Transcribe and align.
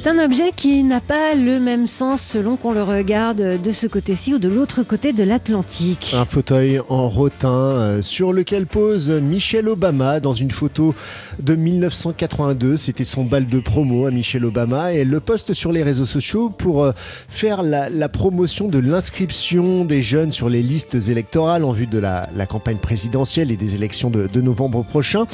C'est 0.00 0.06
un 0.10 0.24
objet 0.24 0.52
qui 0.54 0.84
n'a 0.84 1.00
pas 1.00 1.34
le 1.34 1.58
même 1.58 1.88
sens 1.88 2.22
selon 2.22 2.54
qu'on 2.54 2.70
le 2.70 2.84
regarde 2.84 3.60
de 3.60 3.72
ce 3.72 3.88
côté-ci 3.88 4.32
ou 4.32 4.38
de 4.38 4.48
l'autre 4.48 4.84
côté 4.84 5.12
de 5.12 5.24
l'Atlantique. 5.24 6.14
Un 6.16 6.24
fauteuil 6.24 6.80
en 6.88 7.08
rotin 7.08 7.50
euh, 7.50 8.00
sur 8.00 8.32
lequel 8.32 8.66
pose 8.66 9.10
Michelle 9.10 9.68
Obama 9.68 10.20
dans 10.20 10.34
une 10.34 10.52
photo 10.52 10.94
de 11.40 11.56
1982. 11.56 12.76
C'était 12.76 13.04
son 13.04 13.24
bal 13.24 13.48
de 13.48 13.58
promo 13.58 14.06
à 14.06 14.12
Michelle 14.12 14.44
Obama 14.44 14.94
et 14.94 14.98
elle 14.98 15.08
le 15.08 15.18
poste 15.18 15.52
sur 15.52 15.72
les 15.72 15.82
réseaux 15.82 16.06
sociaux 16.06 16.48
pour 16.48 16.84
euh, 16.84 16.92
faire 17.28 17.64
la, 17.64 18.08
promotion 18.08 18.68
de 18.68 18.78
l'inscription 18.78 19.84
des 19.84 20.00
jeunes 20.00 20.30
sur 20.30 20.48
les 20.48 20.62
listes 20.62 20.94
électorales 21.08 21.64
en 21.64 21.72
vue 21.72 21.88
de 21.88 21.98
la, 21.98 22.28
campagne 22.48 22.78
présidentielle 22.78 23.50
et 23.50 23.56
des 23.56 23.74
élections 23.74 24.10
de, 24.10 24.40
novembre 24.40 24.84
prochain. 24.84 25.26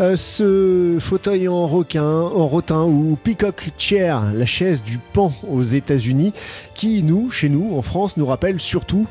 Euh, 0.00 0.16
ce 0.16 0.96
fauteuil 1.00 1.48
en, 1.48 1.54
en 1.54 2.46
rotin 2.46 2.84
ou 2.84 3.18
peacock 3.22 3.72
chair 3.76 4.05
la 4.06 4.46
chaise 4.46 4.82
du 4.82 4.98
pan 4.98 5.32
aux 5.48 5.62
États-Unis, 5.62 6.32
qui, 6.74 7.02
nous, 7.02 7.30
chez 7.30 7.48
nous, 7.48 7.76
en 7.76 7.82
France, 7.82 8.16
nous 8.16 8.26
rappelle 8.26 8.60
surtout 8.60 9.06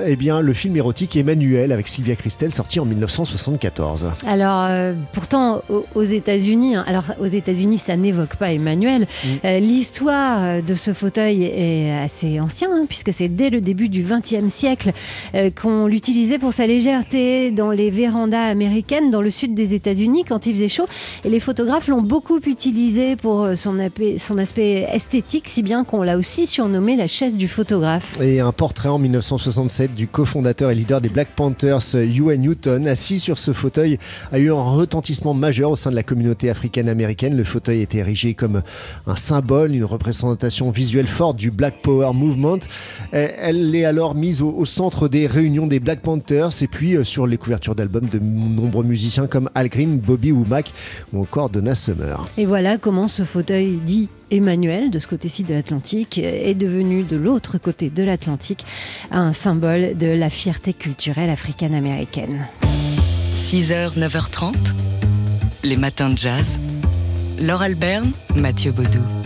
eh 0.00 0.16
bien, 0.16 0.40
le 0.40 0.52
film 0.54 0.76
érotique 0.76 1.16
Emmanuel 1.16 1.70
avec 1.70 1.88
Sylvia 1.88 2.16
Christel, 2.16 2.52
sorti 2.52 2.80
en 2.80 2.84
1974. 2.84 4.12
Alors, 4.26 4.64
euh, 4.68 4.94
pourtant, 5.12 5.62
aux 5.94 6.02
États-Unis, 6.02 6.76
hein, 6.76 6.84
alors 6.86 7.04
aux 7.20 7.26
États-Unis, 7.26 7.78
ça 7.78 7.96
n'évoque 7.96 8.36
pas 8.36 8.52
Emmanuel. 8.52 9.02
Mm. 9.02 9.28
Euh, 9.44 9.58
l'histoire 9.58 10.42
euh, 10.42 10.60
de 10.62 10.74
ce 10.74 10.94
fauteuil 10.94 11.44
est 11.44 11.92
assez 11.92 12.40
ancien, 12.40 12.68
hein, 12.72 12.86
puisque 12.88 13.12
c'est 13.12 13.28
dès 13.28 13.50
le 13.50 13.60
début 13.60 13.88
du 13.88 14.02
XXe 14.02 14.52
siècle 14.52 14.92
qu'on 15.60 15.86
l'utilisait 15.86 16.38
pour 16.38 16.52
sa 16.52 16.66
légèreté 16.66 17.50
dans 17.50 17.70
les 17.70 17.90
vérandas 17.90 18.44
américaines, 18.44 19.10
dans 19.10 19.22
le 19.22 19.30
sud 19.30 19.54
des 19.54 19.74
États-Unis, 19.74 20.24
quand 20.26 20.46
il 20.46 20.54
faisait 20.54 20.68
chaud. 20.68 20.86
Et 21.24 21.30
les 21.30 21.40
photographes 21.40 21.88
l'ont 21.88 22.02
beaucoup 22.02 22.38
utilisé 22.46 23.16
pour 23.16 23.48
son, 23.56 23.76
son 24.18 24.38
aspect 24.38 24.86
esthétique, 24.92 25.48
si 25.48 25.62
bien 25.62 25.84
qu'on 25.84 26.02
l'a 26.02 26.16
aussi 26.16 26.46
surnommé 26.46 26.96
la 26.96 27.06
chaise 27.06 27.36
du 27.36 27.48
photographe. 27.48 28.18
Et 28.20 28.40
un 28.40 28.52
portrait 28.52 28.88
en 28.88 28.98
1967 28.98 29.81
du 29.88 30.06
cofondateur 30.06 30.70
et 30.70 30.74
leader 30.74 31.00
des 31.00 31.08
Black 31.08 31.28
Panthers, 31.34 31.94
Ewan 31.94 32.40
Newton, 32.40 32.86
assis 32.86 33.18
sur 33.18 33.38
ce 33.38 33.52
fauteuil, 33.52 33.98
a 34.32 34.38
eu 34.38 34.50
un 34.50 34.62
retentissement 34.62 35.34
majeur 35.34 35.70
au 35.70 35.76
sein 35.76 35.90
de 35.90 35.96
la 35.96 36.02
communauté 36.02 36.50
africaine-américaine. 36.50 37.36
Le 37.36 37.44
fauteuil 37.44 37.82
était 37.82 37.98
érigé 37.98 38.34
comme 38.34 38.62
un 39.06 39.16
symbole, 39.16 39.74
une 39.74 39.84
représentation 39.84 40.70
visuelle 40.70 41.06
forte 41.06 41.36
du 41.36 41.50
Black 41.50 41.82
Power 41.82 42.12
Movement. 42.14 42.60
Elle 43.12 43.74
est 43.74 43.84
alors 43.84 44.14
mise 44.14 44.42
au, 44.42 44.64
centre 44.64 45.08
des 45.08 45.26
réunions 45.26 45.66
des 45.66 45.80
Black 45.80 46.00
Panthers 46.00 46.62
et 46.62 46.66
puis 46.66 46.96
euh, 46.96 47.04
sur 47.04 47.26
les 47.26 47.36
couvertures 47.36 47.74
d'albums 47.74 48.08
de 48.08 48.18
nombreux 48.18 48.84
musiciens 48.84 49.26
comme 49.26 49.50
Al 49.54 49.68
Green, 49.68 49.98
Bobby 49.98 50.32
Womack 50.32 50.72
ou 51.12 51.20
encore 51.20 51.50
Donna 51.50 51.74
Summer. 51.74 52.24
Et 52.38 52.46
voilà 52.46 52.78
comment 52.78 53.08
ce 53.08 53.24
fauteuil 53.24 53.80
dit 53.84 54.08
Emmanuel, 54.32 54.90
de 54.90 54.98
ce 54.98 55.06
côté-ci 55.06 55.44
de 55.44 55.52
l'Atlantique, 55.52 56.18
est 56.18 56.54
devenu 56.54 57.02
de 57.02 57.16
l'autre 57.16 57.58
côté 57.58 57.90
de 57.90 58.02
l'Atlantique 58.02 58.64
un 59.10 59.32
symbole 59.32 59.96
de 59.96 60.06
la 60.06 60.30
fierté 60.30 60.72
culturelle 60.72 61.30
africaine-américaine. 61.30 62.46
6h, 63.36 63.98
9h30, 63.98 64.54
les 65.62 65.76
matins 65.76 66.10
de 66.10 66.18
jazz. 66.18 66.58
Laure 67.38 67.62
Alberne, 67.62 68.10
Mathieu 68.34 68.72
Baudou. 68.72 69.21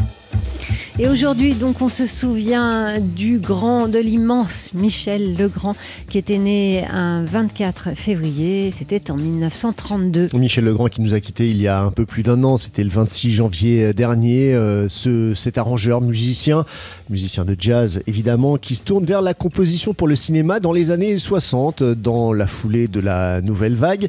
Et 0.98 1.08
aujourd'hui, 1.08 1.52
donc, 1.52 1.82
on 1.82 1.90
se 1.90 2.06
souvient 2.06 2.98
du 3.00 3.38
grand, 3.38 3.86
de 3.86 3.98
l'immense 3.98 4.70
Michel 4.72 5.36
Legrand, 5.36 5.76
qui 6.08 6.16
était 6.16 6.38
né 6.38 6.86
un 6.90 7.22
24 7.22 7.90
février. 7.94 8.70
C'était 8.70 9.10
en 9.10 9.16
1932. 9.18 10.28
Michel 10.32 10.64
Legrand 10.64 10.86
qui 10.86 11.02
nous 11.02 11.12
a 11.12 11.20
quittés 11.20 11.50
il 11.50 11.60
y 11.60 11.68
a 11.68 11.82
un 11.82 11.90
peu 11.90 12.06
plus 12.06 12.22
d'un 12.22 12.42
an. 12.44 12.56
C'était 12.56 12.82
le 12.82 12.88
26 12.88 13.34
janvier 13.34 13.92
dernier. 13.92 14.54
Euh, 14.54 14.88
ce, 14.88 15.34
cet 15.34 15.58
arrangeur, 15.58 16.00
musicien, 16.00 16.64
musicien 17.10 17.44
de 17.44 17.56
jazz 17.58 18.02
évidemment, 18.06 18.56
qui 18.56 18.74
se 18.74 18.82
tourne 18.82 19.04
vers 19.04 19.22
la 19.22 19.34
composition 19.34 19.94
pour 19.94 20.08
le 20.08 20.16
cinéma 20.16 20.60
dans 20.60 20.72
les 20.72 20.90
années 20.90 21.16
60, 21.16 21.82
dans 21.82 22.32
la 22.32 22.46
foulée 22.46 22.88
de 22.88 23.00
la 23.00 23.40
nouvelle 23.40 23.74
vague. 23.74 24.08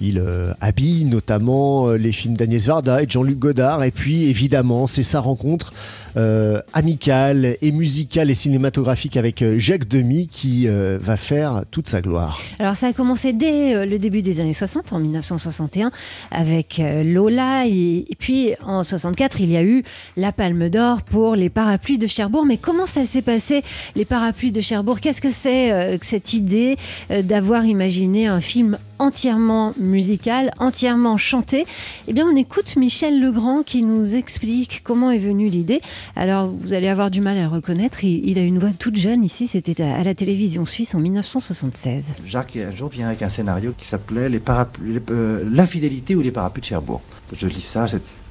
Il 0.00 0.18
euh, 0.18 0.52
habille 0.60 1.04
notamment 1.04 1.88
euh, 1.88 1.96
les 1.96 2.12
films 2.12 2.36
d'Agnès 2.36 2.66
Varda 2.66 3.02
et 3.02 3.06
Jean-Luc 3.08 3.38
Godard. 3.38 3.84
Et 3.84 3.90
puis, 3.90 4.24
évidemment, 4.24 4.86
c'est 4.86 5.02
sa 5.02 5.20
rencontre 5.20 5.72
euh, 6.16 6.60
amical 6.72 7.56
et 7.60 7.72
musical 7.72 8.30
et 8.30 8.34
cinématographique 8.34 9.16
avec 9.16 9.44
Jacques 9.58 9.86
Demy 9.86 10.28
qui 10.28 10.66
va 10.66 11.18
faire 11.18 11.64
toute 11.70 11.88
sa 11.88 12.00
gloire. 12.00 12.40
Alors 12.58 12.74
ça 12.74 12.86
a 12.86 12.92
commencé 12.94 13.34
dès 13.34 13.84
le 13.84 13.98
début 13.98 14.22
des 14.22 14.40
années 14.40 14.54
60, 14.54 14.94
en 14.94 14.98
1961, 14.98 15.90
avec 16.30 16.80
Lola. 17.04 17.66
Et, 17.66 18.06
puis 18.18 18.54
en 18.64 18.82
64, 18.82 19.40
il 19.42 19.50
y 19.50 19.58
a 19.58 19.62
eu 19.62 19.84
la 20.16 20.32
Palme 20.32 20.70
d'Or 20.70 21.02
pour 21.02 21.36
les 21.36 21.50
parapluies 21.50 21.98
de 21.98 22.06
Cherbourg. 22.06 22.35
Mais 22.44 22.58
comment 22.58 22.86
ça 22.86 23.04
s'est 23.04 23.22
passé, 23.22 23.62
les 23.94 24.04
parapluies 24.04 24.52
de 24.52 24.60
Cherbourg? 24.60 25.00
Qu'est-ce 25.00 25.20
que 25.20 25.30
c'est 25.30 25.98
que 25.98 26.06
cette 26.06 26.34
idée 26.34 26.76
d'avoir 27.10 27.64
imaginé 27.64 28.26
un 28.26 28.40
film 28.40 28.78
entièrement 28.98 29.74
musical, 29.78 30.52
entièrement 30.58 31.16
chanté? 31.16 31.66
Eh 32.08 32.12
bien, 32.12 32.26
on 32.26 32.36
écoute 32.36 32.76
Michel 32.76 33.20
Legrand 33.20 33.62
qui 33.62 33.82
nous 33.82 34.14
explique 34.14 34.82
comment 34.84 35.10
est 35.10 35.18
venue 35.18 35.48
l'idée. 35.48 35.80
Alors, 36.14 36.48
vous 36.48 36.72
allez 36.72 36.88
avoir 36.88 37.10
du 37.10 37.20
mal 37.20 37.38
à 37.38 37.48
reconnaître. 37.48 38.04
Il, 38.04 38.38
a 38.38 38.42
une 38.42 38.58
voix 38.58 38.70
toute 38.78 38.96
jeune 38.96 39.24
ici. 39.24 39.46
C'était 39.46 39.82
à, 39.82 40.02
la 40.02 40.14
télévision 40.14 40.64
suisse 40.64 40.94
en 40.94 41.00
1976. 41.00 42.14
Jacques, 42.24 42.56
un 42.56 42.74
jour, 42.74 42.88
vient 42.88 43.08
avec 43.08 43.22
un 43.22 43.28
scénario 43.28 43.74
qui 43.76 43.86
s'appelait 43.86 44.28
les 44.28 44.40
euh, 45.10 45.44
ou 45.44 46.20
les 46.20 46.30
parapluies 46.30 46.60
de 46.60 46.66
Cherbourg. 46.66 47.02
Je 47.36 47.46
lis 47.46 47.60
ça, 47.60 47.86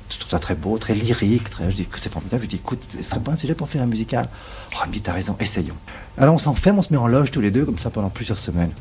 je 0.09 0.17
trouve 0.19 0.29
ça 0.29 0.39
très 0.39 0.55
beau, 0.55 0.77
très 0.77 0.93
lyrique. 0.93 1.49
Très, 1.49 1.69
je 1.71 1.75
dis 1.75 1.85
que 1.85 1.99
c'est 1.99 2.11
formidable. 2.11 2.43
Je 2.43 2.49
dis, 2.49 2.55
écoute, 2.57 2.83
ce 2.89 3.01
serait 3.01 3.19
pas 3.19 3.31
un 3.31 3.35
sujet 3.35 3.55
pour 3.55 3.69
faire 3.69 3.81
un 3.81 3.87
musical 3.87 4.29
Oh, 4.73 4.77
il 4.85 4.89
me 4.89 4.93
dit, 4.93 5.01
t'as 5.01 5.13
raison, 5.13 5.35
essayons. 5.39 5.75
Alors, 6.17 6.35
on 6.35 6.39
s'enferme, 6.39 6.79
on 6.79 6.81
se 6.81 6.91
met 6.91 6.99
en 6.99 7.07
loge 7.07 7.31
tous 7.31 7.41
les 7.41 7.51
deux, 7.51 7.65
comme 7.65 7.77
ça, 7.77 7.89
pendant 7.89 8.09
plusieurs 8.09 8.37
semaines. 8.37 8.71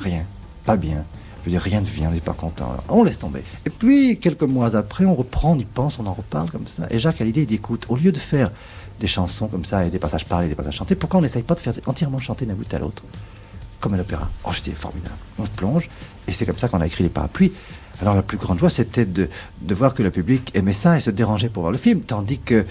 Rien, 0.00 0.24
pas 0.64 0.76
bien. 0.76 1.04
Je 1.40 1.46
veux 1.46 1.50
dire, 1.52 1.60
rien 1.60 1.80
ne 1.80 1.86
vient, 1.86 2.08
on 2.08 2.12
n'est 2.12 2.20
pas 2.20 2.34
content. 2.34 2.76
on 2.88 3.04
laisse 3.04 3.18
tomber. 3.18 3.42
Et 3.64 3.70
puis, 3.70 4.18
quelques 4.18 4.42
mois 4.42 4.76
après, 4.76 5.04
on 5.04 5.14
reprend, 5.14 5.52
on 5.52 5.58
y 5.58 5.64
pense, 5.64 5.98
on 5.98 6.06
en 6.06 6.12
reparle 6.12 6.50
comme 6.50 6.66
ça. 6.66 6.86
Et 6.90 6.98
Jacques 6.98 7.20
a 7.20 7.24
l'idée, 7.24 7.42
il 7.42 7.46
dit, 7.46 7.54
écoute, 7.54 7.86
au 7.88 7.96
lieu 7.96 8.12
de 8.12 8.18
faire 8.18 8.50
des 8.98 9.06
chansons 9.06 9.48
comme 9.48 9.64
ça, 9.64 9.86
et 9.86 9.90
des 9.90 9.98
passages 9.98 10.26
parlés, 10.26 10.48
des 10.48 10.54
passages 10.54 10.76
chantés, 10.76 10.94
pourquoi 10.94 11.20
on 11.20 11.22
n'essaye 11.22 11.42
pas 11.42 11.54
de 11.54 11.60
faire 11.60 11.72
entièrement 11.86 12.18
chanter 12.18 12.44
d'un 12.44 12.54
bout 12.54 12.72
à 12.74 12.78
l'autre 12.78 13.02
Comme 13.80 13.94
un 13.94 13.98
opéra. 13.98 14.28
Oh, 14.44 14.50
j'étais 14.52 14.72
formidable. 14.72 15.14
On 15.38 15.44
plonge, 15.44 15.88
et 16.28 16.32
c'est 16.32 16.44
comme 16.44 16.58
ça 16.58 16.68
qu'on 16.68 16.80
a 16.82 16.86
écrit 16.86 17.04
les 17.04 17.10
parapluies. 17.10 17.52
Alors 18.00 18.14
la 18.14 18.22
plus 18.22 18.38
grande 18.38 18.58
joie, 18.58 18.70
c'était 18.70 19.04
de, 19.04 19.28
de, 19.60 19.74
voir 19.74 19.94
que 19.94 20.02
le 20.02 20.10
public 20.10 20.50
aimait 20.54 20.72
ça 20.72 20.96
et 20.96 21.00
se 21.00 21.10
dérangeait 21.10 21.48
pour 21.48 21.62
voir 21.62 21.72
le 21.72 21.78
film, 21.78 22.00
tandis 22.00 22.38
que 22.38 22.64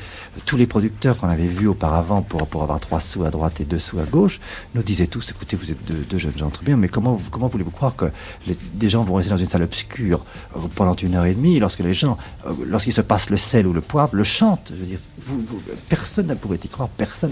tous 0.45 0.57
les 0.57 0.67
producteurs 0.67 1.17
qu'on 1.17 1.29
avait 1.29 1.47
vus 1.47 1.67
auparavant 1.67 2.22
pour, 2.22 2.47
pour 2.47 2.63
avoir 2.63 2.79
trois 2.79 3.00
sous 3.00 3.23
à 3.23 3.29
droite 3.29 3.62
et 3.62 3.66
deux 3.66 3.79
sous 3.79 4.00
à 4.00 4.03
gauche 4.03 4.40
nous 4.75 4.84
disaient 4.84 5.07
tous, 5.07 5.29
écoutez, 5.29 5.56
vous 5.56 5.72
êtes 5.72 6.09
deux, 6.09 6.17
jeunes 6.17 6.38
gens 6.38 6.50
très 6.50 6.66
bien, 6.66 6.78
mais 6.78 6.88
comment, 6.88 7.19
comment 7.31 7.47
voulez-vous 7.47 7.72
croire 7.72 7.95
que 7.95 8.06
des 8.73 8.90
gens 8.90 9.03
vont 9.03 9.16
rester 9.16 9.29
dans 9.29 9.38
une 9.38 9.45
salle 9.45 9.63
obscure 9.63 10.25
euh, 10.56 10.59
pendant 10.75 10.95
une 10.95 11.16
heure 11.16 11.25
et 11.25 11.34
demie 11.34 11.59
lorsque 11.59 11.79
les 11.79 11.94
gens, 11.94 12.17
euh, 12.46 12.53
lorsqu'il 12.66 12.94
se 12.94 13.01
passe 13.01 13.29
le 13.29 13.38
sel 13.38 13.67
ou 13.67 13.73
le 13.73 13.81
poivre, 13.81 14.16
le 14.16 14.23
chantent? 14.23 14.72
Je 14.73 14.79
veux 14.79 14.85
dire, 14.85 15.00
Personne 15.90 16.28
ne 16.28 16.35
pourrait 16.35 16.59
y 16.63 16.67
croire, 16.67 16.90
personne, 16.90 17.31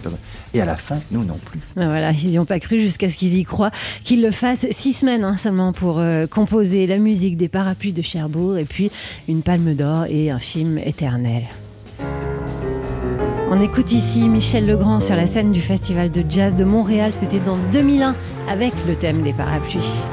Et 0.53 0.61
à 0.61 0.65
la 0.65 0.75
fin, 0.75 0.99
nous 1.11 1.23
non 1.23 1.37
plus. 1.43 1.59
Ah, 1.77 1.87
voilà, 1.87 2.11
ils 2.11 2.29
n'y 2.29 2.39
ont 2.39 2.45
pas 2.45 2.59
cru 2.59 2.79
jusqu'à 2.79 3.09
ce 3.09 3.17
qu'ils 3.17 3.35
y 3.35 3.43
croient, 3.43 3.71
qu'ils 4.03 4.21
le 4.21 4.31
fassent 4.31 4.67
six 4.71 4.93
semaines 4.93 5.23
hein, 5.23 5.37
seulement 5.37 5.73
pour 5.73 5.99
euh, 5.99 6.27
composer 6.27 6.87
la 6.87 6.97
musique 6.97 7.37
des 7.37 7.49
parapluies 7.49 7.86
de 7.93 8.01
Cherbourg 8.01 8.57
et 8.57 8.65
puis 8.65 8.91
une 9.27 9.41
palme 9.41 9.73
d'or 9.73 10.05
et 10.09 10.29
un 10.31 10.39
film 10.39 10.77
éternel. 10.77 11.43
On 13.49 13.61
écoute 13.61 13.93
ici 13.93 14.27
Michel 14.27 14.65
Legrand 14.65 14.99
sur 14.99 15.15
la 15.15 15.25
scène 15.25 15.51
du 15.53 15.61
Festival 15.61 16.11
de 16.11 16.23
Jazz 16.27 16.55
de 16.55 16.65
Montréal. 16.65 17.11
C'était 17.13 17.39
dans 17.39 17.57
2001 17.71 18.15
avec 18.49 18.73
le 18.85 18.95
thème 18.95 19.21
des 19.21 19.33
parapluies. 19.33 20.03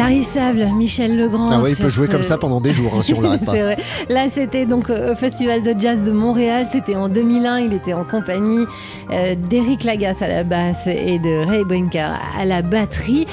Intarissable, 0.00 0.64
Michel 0.76 1.14
Legrand. 1.18 1.50
Ah 1.52 1.60
ouais, 1.60 1.72
il 1.72 1.76
peut 1.76 1.90
jouer 1.90 2.06
ce- 2.06 2.12
comme 2.12 2.22
ça 2.22 2.38
pendant 2.38 2.60
des 2.62 2.72
jours 2.72 2.94
hein, 2.96 3.02
si 3.02 3.12
on 3.12 3.20
l'arrête 3.20 3.44
pas. 3.44 3.52
C'est 3.52 3.62
vrai. 3.62 3.76
Là, 4.08 4.28
c'était 4.30 4.64
donc 4.64 4.88
euh, 4.88 5.12
au 5.12 5.14
Festival 5.14 5.62
de 5.62 5.74
Jazz 5.78 6.02
de 6.02 6.10
Montréal. 6.10 6.66
C'était 6.72 6.96
en 6.96 7.10
2001. 7.10 7.58
Il 7.60 7.74
était 7.74 7.92
en 7.92 8.04
compagnie 8.04 8.64
euh, 9.12 9.34
d'Éric 9.34 9.84
Lagasse 9.84 10.22
à 10.22 10.28
la 10.28 10.42
basse 10.42 10.86
et 10.86 11.18
de 11.18 11.46
Ray 11.46 11.64
Brinker 11.64 12.18
à 12.38 12.46
la 12.46 12.62
batterie. 12.62 13.26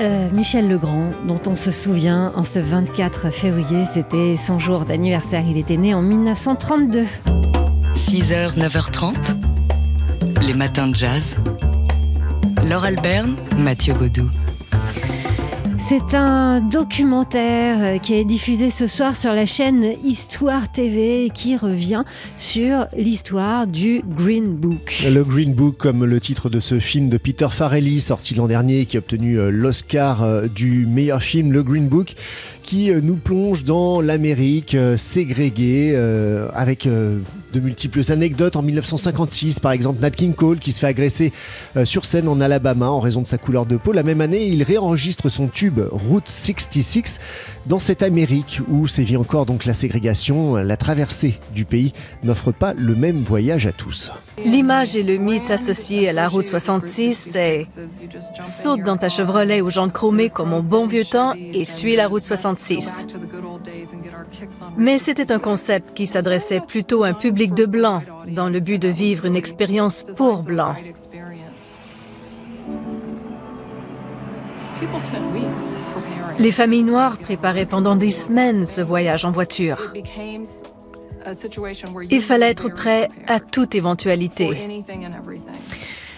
Euh, 0.00 0.26
Michel 0.32 0.68
Legrand, 0.70 1.10
dont 1.28 1.40
on 1.48 1.54
se 1.54 1.70
souvient 1.70 2.32
en 2.34 2.44
ce 2.44 2.60
24 2.60 3.30
février, 3.30 3.84
c'était 3.92 4.36
son 4.38 4.58
jour 4.58 4.86
d'anniversaire. 4.86 5.44
Il 5.46 5.58
était 5.58 5.76
né 5.76 5.92
en 5.92 6.00
1932. 6.00 7.04
6h, 7.94 8.56
9h30, 8.58 9.14
les 10.46 10.54
matins 10.54 10.86
de 10.88 10.94
jazz. 10.94 11.36
Laure 12.68 12.84
Alberne, 12.84 13.34
Mathieu 13.58 13.92
Baudou. 13.92 14.30
C'est 15.86 16.14
un 16.14 16.62
documentaire 16.62 17.76
euh, 17.80 17.98
qui 17.98 18.14
est 18.14 18.24
diffusé 18.24 18.70
ce 18.70 18.86
soir 18.86 19.14
sur 19.14 19.34
la 19.34 19.44
chaîne 19.44 19.84
Histoire 20.02 20.72
TV 20.72 21.26
et 21.26 21.30
qui 21.30 21.58
revient 21.58 22.04
sur 22.38 22.86
l'histoire 22.96 23.66
du 23.66 24.00
Green 24.16 24.56
Book. 24.56 25.04
Le 25.06 25.22
Green 25.22 25.52
Book, 25.52 25.76
comme 25.76 26.06
le 26.06 26.20
titre 26.20 26.48
de 26.48 26.60
ce 26.60 26.78
film 26.80 27.10
de 27.10 27.18
Peter 27.18 27.48
Farrelly, 27.50 28.00
sorti 28.00 28.34
l'an 28.34 28.46
dernier, 28.46 28.86
qui 28.86 28.96
a 28.96 29.00
obtenu 29.00 29.38
euh, 29.38 29.50
l'Oscar 29.50 30.22
euh, 30.22 30.46
du 30.46 30.86
meilleur 30.86 31.22
film, 31.22 31.52
le 31.52 31.62
Green 31.62 31.88
Book, 31.88 32.14
qui 32.62 32.90
nous 32.90 33.16
plonge 33.16 33.64
dans 33.64 34.00
l'Amérique 34.00 34.74
ségrégée, 34.96 35.94
avec 36.54 36.88
de 36.88 37.60
multiples 37.60 38.00
anecdotes. 38.10 38.56
En 38.56 38.62
1956, 38.62 39.60
par 39.60 39.72
exemple, 39.72 40.00
Nat 40.00 40.12
King 40.12 40.32
Cole, 40.32 40.58
qui 40.58 40.72
se 40.72 40.80
fait 40.80 40.86
agresser 40.86 41.30
sur 41.84 42.06
scène 42.06 42.26
en 42.26 42.40
Alabama 42.40 42.88
en 42.88 43.00
raison 43.00 43.20
de 43.20 43.26
sa 43.26 43.36
couleur 43.36 43.66
de 43.66 43.76
peau. 43.76 43.92
La 43.92 44.02
même 44.02 44.22
année, 44.22 44.46
il 44.46 44.62
réenregistre 44.62 45.28
son 45.28 45.48
tube 45.48 45.73
Route 45.90 46.28
66 46.28 47.18
dans 47.66 47.78
cette 47.78 48.02
Amérique 48.02 48.60
où 48.68 48.86
sévit 48.86 49.16
encore 49.16 49.46
donc 49.46 49.64
la 49.64 49.74
ségrégation. 49.74 50.56
La 50.56 50.76
traversée 50.76 51.38
du 51.54 51.64
pays 51.64 51.92
n'offre 52.22 52.52
pas 52.52 52.74
le 52.74 52.94
même 52.94 53.22
voyage 53.22 53.66
à 53.66 53.72
tous. 53.72 54.10
L'image 54.44 54.96
et 54.96 55.02
le 55.02 55.16
mythe 55.16 55.50
associés 55.50 56.08
à 56.08 56.12
la 56.12 56.28
route 56.28 56.46
66, 56.46 57.14
c'est 57.14 57.66
saute 58.42 58.82
dans 58.82 58.96
ta 58.96 59.08
Chevrolet 59.08 59.60
aux 59.60 59.70
jantes 59.70 59.92
chromées 59.92 60.28
comme 60.28 60.52
au 60.52 60.62
bon 60.62 60.86
vieux 60.86 61.04
temps 61.04 61.34
et 61.36 61.64
suis 61.64 61.96
la 61.96 62.08
route 62.08 62.22
66. 62.22 63.06
Mais 64.76 64.98
c'était 64.98 65.30
un 65.30 65.38
concept 65.38 65.94
qui 65.94 66.06
s'adressait 66.06 66.60
plutôt 66.60 67.04
à 67.04 67.08
un 67.08 67.14
public 67.14 67.54
de 67.54 67.66
blancs 67.66 68.02
dans 68.28 68.48
le 68.48 68.60
but 68.60 68.78
de 68.78 68.88
vivre 68.88 69.24
une 69.24 69.36
expérience 69.36 70.04
pour 70.16 70.42
blancs. 70.42 70.76
Les 76.38 76.52
familles 76.52 76.84
noires 76.84 77.18
préparaient 77.18 77.66
pendant 77.66 77.96
des 77.96 78.10
semaines 78.10 78.64
ce 78.64 78.80
voyage 78.80 79.24
en 79.24 79.30
voiture. 79.30 79.92
Il 82.10 82.22
fallait 82.22 82.50
être 82.50 82.68
prêt 82.68 83.08
à 83.26 83.40
toute 83.40 83.74
éventualité. 83.74 84.50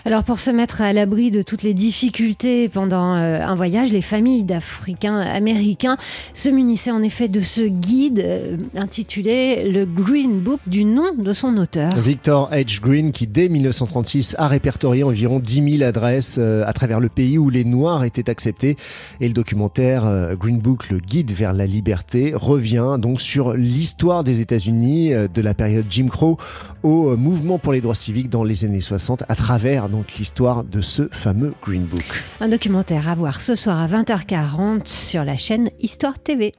Alors 0.07 0.23
pour 0.23 0.39
se 0.39 0.53
mettre 0.53 0.83
à 0.83 0.93
l'abri 0.93 1.33
de 1.33 1.43
toutes 1.43 1.65
les 1.65 1.75
difficultés 1.75 2.69
pendant 2.69 3.17
euh, 3.17 3.41
un 3.41 3.57
voyage, 3.57 3.91
les 3.91 4.03
familles 4.03 4.45
d'Africains 4.45 5.19
américains 5.19 5.97
se 6.33 6.49
munissaient 6.49 6.93
en 6.93 7.03
effet 7.03 7.27
de 7.27 7.41
ce 7.41 7.63
guide 7.63 8.21
euh, 8.21 8.57
intitulé 8.77 9.69
le 9.69 9.85
Green 9.85 10.39
Book 10.39 10.61
du 10.69 10.85
nom 10.85 11.13
de 11.19 11.33
son 11.33 11.57
auteur. 11.57 11.91
Victor 11.97 12.53
H. 12.53 12.81
Green, 12.81 13.11
qui 13.11 13.27
dès 13.27 13.49
1936 13.49 14.37
a 14.39 14.47
répertorié 14.47 15.03
environ 15.03 15.41
10 15.41 15.79
000 15.79 15.83
adresses 15.83 16.37
euh, 16.39 16.63
à 16.65 16.73
travers 16.73 17.01
le 17.01 17.09
pays 17.09 17.37
où 17.37 17.51
les 17.51 17.65
Noirs 17.65 18.05
étaient 18.05 18.31
acceptés. 18.31 18.77
Et 19.21 19.27
le 19.27 19.35
documentaire 19.35 20.37
Green 20.39 20.61
Book, 20.61 20.89
le 20.89 20.99
guide 20.99 21.33
vers 21.33 21.53
la 21.53 21.67
liberté, 21.67 22.33
revient 22.33 22.97
donc 23.01 23.21
sur 23.21 23.55
l'histoire 23.55 24.23
des 24.23 24.41
États-Unis 24.41 25.11
de 25.11 25.41
la 25.41 25.55
période 25.55 25.87
Jim 25.91 26.07
Crow 26.07 26.37
au 26.85 27.17
mouvement 27.17 27.59
pour 27.59 27.73
les 27.73 27.81
droits 27.81 27.97
civiques 27.97 28.31
dans 28.31 28.45
les 28.45 28.65
années 28.65 28.81
60 28.81 29.25
à 29.29 29.35
travers 29.35 29.89
l'histoire 30.19 30.65
de 30.65 30.81
ce 30.81 31.09
fameux 31.09 31.55
Green 31.63 31.85
Book. 31.85 32.23
Un 32.41 32.49
documentaire 32.49 33.09
à 33.09 33.15
voir 33.15 33.41
ce 33.41 33.55
soir 33.55 33.81
à 33.81 33.89
20h40 33.89 34.87
sur 34.87 35.25
la 35.25 35.37
chaîne 35.37 35.71
Histoire 35.81 36.19
TV. 36.19 36.55